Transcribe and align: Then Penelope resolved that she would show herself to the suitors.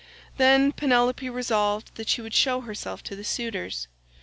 Then 0.37 0.71
Penelope 0.71 1.29
resolved 1.29 1.93
that 1.93 2.09
she 2.09 2.21
would 2.23 2.33
show 2.33 2.61
herself 2.61 3.03
to 3.03 3.15
the 3.15 3.23
suitors. 3.23 3.85